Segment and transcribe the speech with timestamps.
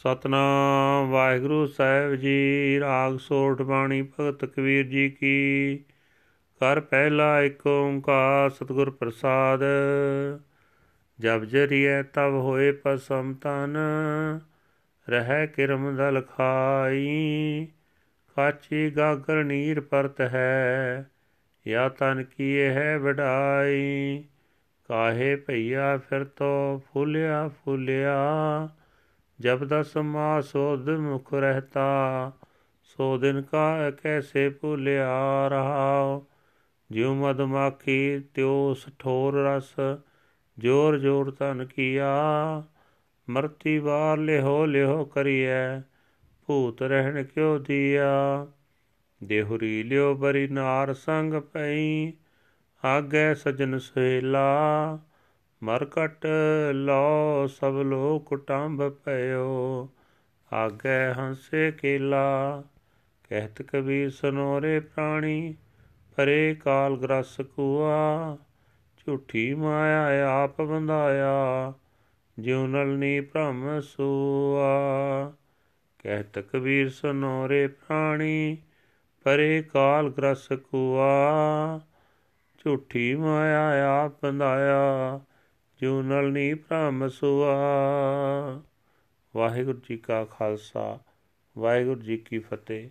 [0.00, 5.78] ਸਤਨਾਮ। ਵਾਹਿਗੁਰੂ ਸਾਹਿਬ ਜੀ, ਰਾਗ ਸੋਠ ਬਾਣੀ ਭਗਤ ਕਬੀਰ ਜੀ ਕੀ।
[6.60, 9.60] ਕਰ ਪਹਿਲਾ ਇੱਕ ਓੰਕਾਰ ਸਤਿਗੁਰ ਪ੍ਰਸਾਦ।
[11.20, 13.76] ਜਬ ਜਰੀਏ ਤਬ ਹੋਏ ਪਸਮ ਤਨ।
[15.10, 17.68] ਰਹਿ ਕਿਰਮ ਦਲ ਖਾਈ।
[18.36, 21.10] ਕਾਚੀ ਗਾਗਰ ਨੀਰ ਪਰਤ ਹੈ,
[21.68, 24.24] ਯਾ ਤਨ ਕੀਏ ਹੈ ਵਡਾਈ।
[24.88, 28.18] ਕਾਹੇ ਭਈਆ ਫਿਰ ਤੋ ਫੁੱਲਿਆ ਫੁੱਲਿਆ।
[29.41, 31.85] जब दस मास सोद मुख रहता
[32.83, 35.89] सो दिन का कैसे भूलिया रहा
[36.91, 39.75] ज्यो मधुमाखी त्यो सठोर रस
[40.59, 42.11] जोर जोर तन किया
[43.29, 45.79] मरती बार लिहो लिहो करिए
[46.47, 48.11] भूत रहन क्यों दिया
[49.23, 51.89] देहुरी लियो बरी नार संग पई
[52.83, 54.47] आगे सजन सुहेला
[55.62, 56.26] ਮਰਕਟ
[56.72, 59.88] ਲੋ ਸਭ ਲੋਕ ਕੁਟੰਬ ਪਇਓ,
[60.52, 62.62] ਆਗੇ ਹੰਸੇ ਕੇਲਾ।
[63.28, 65.54] ਕਹਿਤ ਕਬੀਰ ਸਨੋਰੇ ਪ੍ਰਾਣੀ,
[66.16, 68.36] ਪਰੇ ਕਾਲ ਗ੍ਰਸ ਕੁਆ।
[68.96, 71.72] ਝੂਠੀ ਮਾਇਆ ਆਪ ਬੰਧਾਇਆ,
[72.38, 75.32] ਜਿਉ ਨਲਨੀ ਭ੍ਰਮ ਸੂਆ।
[75.98, 78.58] ਕਹਿਤ ਕਬੀਰ ਸਨੋਰੇ ਪ੍ਰਾਣੀ,
[79.24, 81.10] ਪਰੇ ਕਾਲ ਗ੍ਰਸ ਕੁਆ।
[82.58, 85.20] ਝੂਠੀ ਮਾਇਆ ਆਪ ਬੰਧਾਇਆ
[85.80, 87.52] ਜਿਉ ਨਲਨੀ ਭ੍ਰਮ ਸੁਆ
[89.36, 90.98] ਵਾਹਿਗੁਰੂ ਜੀ ਕਾ ਖਾਲਸਾ,
[91.58, 92.88] ਵਾਹਿਗੁਰੂ ਜੀ ਕੀ ਫਤਿਹ।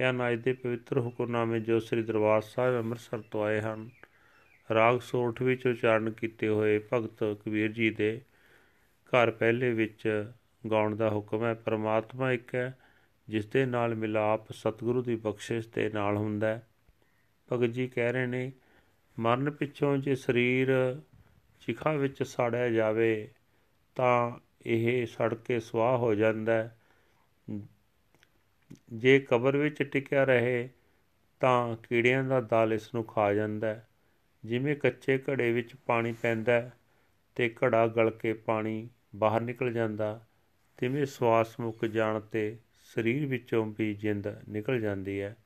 [0.00, 3.88] ਇਹ ਅਨਾਜ ਦੇ ਪਵਿੱਤਰ ਹੁਕਮਨਾਮੇ ਜੋ ਸ੍ਰੀ ਦਰਬਾਰ ਸਾਹਿਬ ਅੰਮ੍ਰਿਤਸਰ ਤੋਂ ਆਏ ਹਨ,
[4.74, 8.20] ਰਾਗ ਸੋਠ ਵਿੱਚ ਉਚਾਰਨ ਕੀਤੇ ਹੋਏ ਭਗਤ ਕਬੀਰ ਜੀ ਦੇ
[9.08, 10.32] ਘਰ ਪਹਿਲੇ ਵਿੱਚ
[10.70, 12.78] ਗਾਉਣ ਦਾ ਹੁਕਮ ਹੈ, ਪਰਮਾਤਮਾ ਇੱਕ ਹੈ,
[13.28, 16.66] ਜਿਸ ਦੇ ਨਾਲ ਮਿਲਾਪ ਸਤਿਗੁਰੂ ਦੀ ਬਖਸ਼ਿਸ਼ ਦੇ ਨਾਲ ਹੁੰਦਾ ਹੈ।
[17.52, 18.52] ਭਗਤ ਜੀ ਕਹਿ ਰਹੇ ਨੇ,
[19.18, 21.00] ਮਰਨ ਪਿੱਛੋਂ ਜੇ ਸਰੀਰ
[21.68, 23.28] ਚਿਖਾ ਵਿੱਚ ਸਾੜਿਆ ਜਾਵੇ,
[23.96, 26.70] ਤਾਂ ਇਹ ਸੜ ਕੇ ਸਵਾਹ ਹੋ ਜਾਂਦਾ
[28.92, 30.68] ਜੇ ਕਬਰ ਵਿੱਚ ਟਿਕਿਆ ਰਹੇ,
[31.40, 33.76] ਤਾਂ ਕੀੜਿਆਂ ਦਾ ਦਲ ਇਸ ਨੂੰ ਖਾ ਜਾਂਦਾ
[34.44, 36.70] ਜਿਵੇਂ ਕੱਚੇ ਘੜੇ ਵਿੱਚ ਪਾਣੀ ਪੈਂਦਾ
[37.36, 40.26] ਤੇ ਘੜਾ ਗਲ ਕੇ ਪਾਣੀ ਬਾਹਰ ਨਿਕਲ ਜਾਂਦਾ,
[40.76, 45.36] ਤਿਵੇਂ ਸਵਾਸ ਮੁੱਕ ਜਾਣ ਤੇ ਸਰੀਰ ਵਿੱਚੋਂ ਵੀ ਜਿੰਦ ਨਿਕਲ ਜਾਂਦੀ ਹੈ।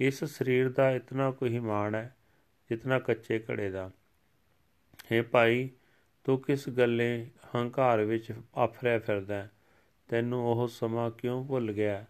[0.00, 2.16] ਇਸ ਸਰੀਰ ਦਾ ਇਤਨਾ ਕੋਈ ਮਾਣ ਹੈ,
[2.70, 3.90] ਜਿਤਨਾ ਕੱਚੇ ਘੜੇ ਦਾ।
[5.12, 5.70] ਹੈ ਭਾਈ,
[6.24, 9.48] ਤੂੰ ਕਿਸ ਗੱਲੇ ਹੰਕਾਰ ਵਿੱਚ ਆਫਰਿਆ ਫਿਰਦਾ
[10.08, 12.04] ਤੈਨੂੰ ਉਹ ਸਮਾਂ ਕਿਉਂ ਭੁੱਲ ਗਿਆ?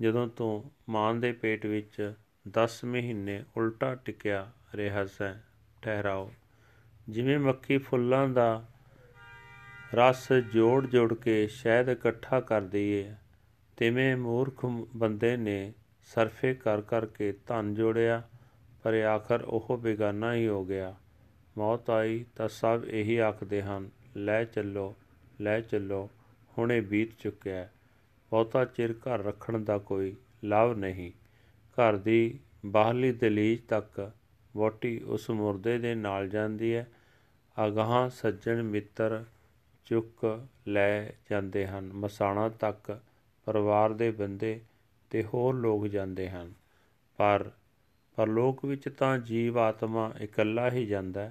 [0.00, 2.12] ਜਦੋਂ ਤੂੰ ਮਾਂ ਦੇ ਪੇਟ ਵਿੱਚ
[2.48, 5.34] 10 ਮਹੀਨੇ ਉਲਟਾ ਟਿਕਿਆ ਰਿਹਾ ਸੈਂ,
[5.82, 6.32] ਠਹਿਰਾਓ।
[7.08, 8.68] ਜਿਵੇਂ ਮੱਖੀ ਫੁੱਲਾਂ ਦਾ
[9.94, 13.14] ਰਸ ਜੋੜ ਜੋੜ ਕੇ ਸ਼ਹਿਦ ਇਕੱਠਾ ਕਰਦੀ ਏ
[13.76, 14.66] ਤਿਵੇਂ ਮੂਰਖ
[14.96, 15.72] ਬੰਦੇ ਨੇ
[16.04, 18.22] ਸਰਫੇ ਕਰ ਕਰਕੇ ਧਨ ਜੋੜਿਆ,
[18.82, 20.96] ਪਰ ਆਖਰ ਉਹ ਬੇਗਾਨਾ ਹੀ ਹੋ ਗਿਆ।
[21.58, 24.94] ਮੌਤ ਆਈ ਤਾਂ ਸਭ ਇਹੀ ਆਖਦੇ ਹਨ, ਲੈ ਚੱਲੋ
[25.40, 26.10] ਲੈ ਚੱਲੋ,
[26.58, 27.68] ਹੁਣੇ ਬੀਤ ਚੁੱਕਿਆ
[28.30, 31.12] ਬਹੁਤਾ ਚਿਰ ਘਰ ਰੱਖਣ ਦਾ ਕੋਈ ਲਾਭ ਨਹੀਂ।
[31.72, 34.12] ਘਰ ਦੀ ਬਾਹਰਲੀ ਦਲੀਜ ਤੱਕ
[34.56, 36.88] ਵੋਟੀ ਉਸ ਮੁਰਦੇ ਦੇ ਨਾਲ ਜਾਂਦੀ ਹੈ।
[37.66, 39.24] ਅਗਾਹਾਂ ਸੱਜਣ ਮਿੱਤਰ
[39.84, 43.00] ਚੁੱਕ ਲੈ ਜਾਂਦੇ ਹਨ। ਮਸਾਣਾ ਤੱਕ
[43.44, 44.60] ਪਰਿਵਾਰ ਦੇ ਬੰਦੇ
[45.10, 46.52] ਤੇ ਹੋਰ ਲੋਕ ਜਾਂਦੇ ਹਨ।
[47.16, 47.50] ਪਰ
[48.16, 51.30] ਪਰਲੋਕ ਵਿੱਚ ਤਾਂ ਜੀਵ ਆਤਮਾ ਇਕੱਲਾ ਹੀ ਜਾਂਦਾ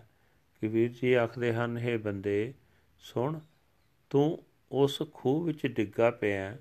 [0.64, 2.54] ਕਬੀਰ ਜੀ ਆਖਦੇ ਹਨ हे ਬੰਦੇ,
[3.00, 3.40] ਸੁਣ,
[4.10, 6.58] ਤੂੰ ਉਸ ਖੂਹ ਵਿੱਚ ਡਿੱਗਾ ਪਿਆ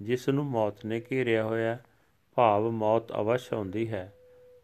[0.00, 1.78] ਜਿਸ ਨੂੰ ਮੌਤ ਨੇ ਘੇਰਿਆ ਹੋਇਆ
[2.34, 4.12] ਭਾਵ ਮੌਤ ਅਵਸ਼ ਆਉਂਦੀ ਹੈ,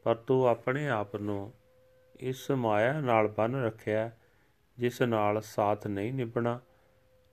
[0.02, 1.52] ਪਰ ਤੂੰ ਆਪਣੇ ਆਪ ਨੂੰ
[2.20, 4.10] ਇਸ ਮਾਇਆ ਨਾਲ ਬੰਨ ਰੱਖਿਆ
[4.78, 6.60] ਜਿਸ ਨਾਲ ਸਾਥ ਨਹੀਂ ਨਿਭਣਾ।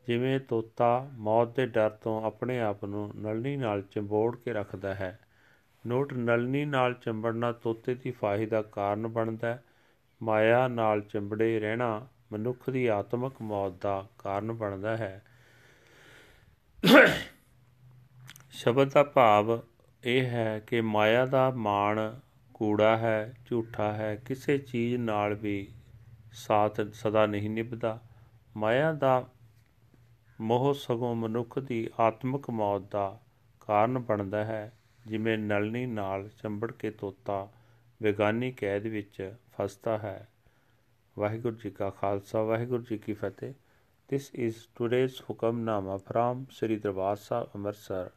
[0.07, 5.19] ਜਿਵੇਂ ਤੋਤਾ ਮੌਤ ਦੇ ਡਰ ਤੋਂ ਆਪਣੇ ਆਪ ਨੂੰ ਨਲਨੀ ਨਾਲ ਚੰਬੋੜ ਕੇ ਰੱਖਦਾ ਹੈ,
[5.87, 9.63] ਨੋਟ ਨਲਨੀ ਨਾਲ ਚੰਬੜਨਾ ਤੋਤੇ ਦੀ ਫਾਹੀ ਦਾ ਕਾਰਨ ਬਣਦਾ ਹੈ।
[10.21, 15.23] ਮਾਇਆ ਨਾਲ ਚੰਬੜੇ ਰਹਿਣਾ ਮਨੁੱਖ ਦੀ ਆਤਮਿਕ ਮੌਤ ਦਾ ਕਾਰਨ ਬਣਦਾ ਹੈ।
[18.51, 19.61] ਸ਼ਬਦ ਦਾ ਭਾਵ
[20.03, 22.19] ਇਹ ਹੈ ਕਿ ਮਾਇਆ ਦਾ ਮਾਣ
[22.53, 25.71] ਕੂੜਾ ਹੈ, ਝੂਠਾ ਹੈ, ਕਿਸੇ ਚੀਜ਼ ਨਾਲ ਵੀ
[26.33, 27.99] ਸਾਥ ਸਦਾ ਨਹੀਂ ਨਿਭਦਾ।
[28.57, 29.27] ਮਾਇਆ ਦਾ
[30.41, 33.19] ਮੋਹ ਸਗੋਂ ਮਨੁੱਖ ਦੀ ਆਤਮਿਕ ਮੌਤ ਦਾ
[33.59, 34.73] ਕਾਰਨ ਬਣਦਾ ਹੈ,
[35.07, 37.49] ਜਿਵੇਂ ਨਲਨੀ ਨਾਲ ਚੰਬੜ ਕੇ ਤੋਤਾ
[38.01, 39.21] ਬੇਗਾਨੀ ਕੈਦ ਵਿੱਚ
[39.57, 40.27] ਫਸਦਾ ਹੈ
[41.17, 43.53] ਵਾਹਿਗੁਰੂ ਜੀ ਕਾ ਖਾਲਸਾ ਵਾਹਿਗੁਰੂ ਜੀ ਕੀ ਫਤਿਹ
[44.09, 48.11] This is today's Hukamnama from Sri Darbar Sahib Amritsar,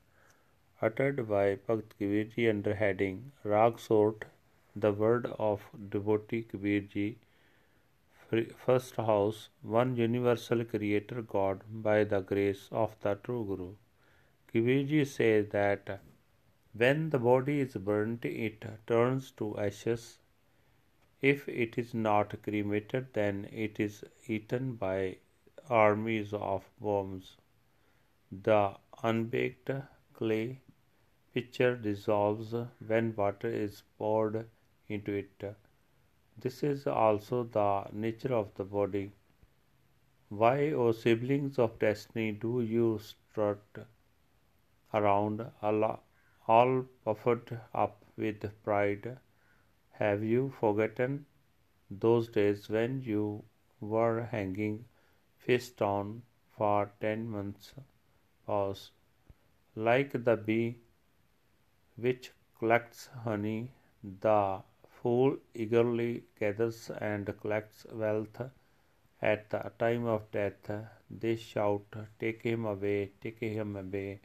[0.81, 4.25] uttered by Bhagat Kabir Ji under heading Rag Sort,
[4.75, 7.19] the word of devotee Kabir Ji,
[8.64, 13.75] first house, one universal creator God by the grace of the true Guru.
[14.55, 16.00] Kabir Ji says that
[16.75, 20.19] when the body is burnt, it turns to ashes.
[21.21, 25.19] If it is not cremated, then it is eaten by
[25.71, 27.37] armies of worms.
[28.31, 29.71] The unbaked
[30.15, 30.61] clay
[31.33, 32.55] pitcher dissolves
[32.87, 34.47] when water is poured
[34.89, 35.57] into it.
[36.39, 39.13] This is also the nature of the body.
[40.29, 43.87] Why, O siblings of destiny, do you strut
[44.93, 46.01] around Allah?
[46.47, 49.19] All puffed up with pride.
[49.93, 51.27] Have you forgotten
[51.91, 53.44] those days when you
[53.81, 54.85] were hanging
[55.39, 56.23] face down
[56.56, 57.75] for ten months
[58.47, 58.93] past,
[59.75, 60.79] like the bee
[61.97, 63.71] which collects honey,
[64.21, 68.41] the fool eagerly gathers and collects wealth.
[69.21, 70.71] At the time of death,
[71.11, 71.87] they shout,
[72.19, 74.21] Take him away, take him away.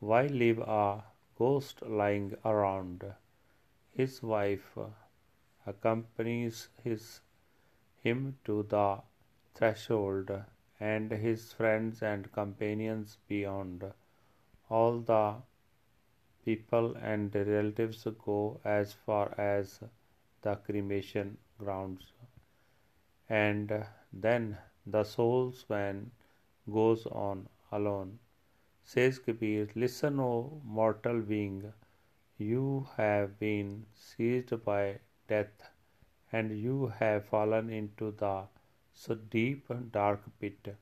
[0.00, 1.02] Why leave a
[1.38, 3.04] ghost lying around.
[3.92, 4.76] His wife
[5.66, 7.20] accompanies his,
[8.02, 9.02] him to the
[9.54, 10.30] threshold,
[10.80, 13.84] and his friends and companions beyond.
[14.68, 15.36] All the
[16.44, 19.80] people and relatives go as far as
[20.42, 22.12] the cremation grounds.
[23.28, 26.10] And then the soul's van
[26.70, 28.18] goes on alone.
[28.87, 31.73] Says Kabir, Listen, O mortal being,
[32.37, 35.63] you have been seized by death,
[36.31, 38.47] and you have fallen into the
[38.93, 40.75] so deep dark pit.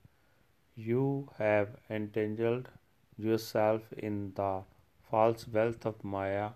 [0.76, 2.70] You have entangled
[3.18, 4.64] yourself in the
[5.10, 6.52] false wealth of Maya,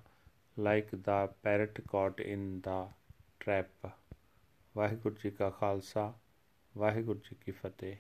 [0.58, 2.88] like the parrot caught in the
[3.40, 3.70] trap.
[4.76, 6.14] Waheguru ji ਕਾ ਖਾਲਸਾ
[6.78, 7.96] ਵਾਹਿਗੁਰੂ ਜੀ ਕੀ ਫਤਿਹ